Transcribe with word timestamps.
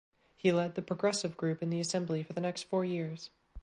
He 0.35 0.51
led 0.51 0.73
the 0.73 0.81
Progressive 0.81 1.37
group 1.37 1.61
in 1.61 1.69
the 1.69 1.79
assembly 1.79 2.23
for 2.23 2.33
the 2.33 2.41
next 2.41 2.63
four 2.63 2.83
years. 2.83 3.29